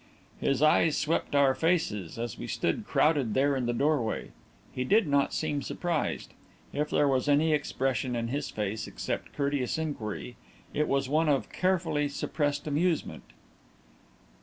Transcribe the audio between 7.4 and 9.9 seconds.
expression in his face except courteous